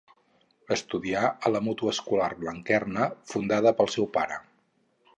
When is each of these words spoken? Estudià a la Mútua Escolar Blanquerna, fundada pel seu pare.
Estudià 0.75 1.21
a 1.27 1.51
la 1.57 1.61
Mútua 1.67 1.95
Escolar 1.97 2.31
Blanquerna, 2.41 3.11
fundada 3.35 3.79
pel 3.83 3.95
seu 3.99 4.13
pare. 4.21 4.45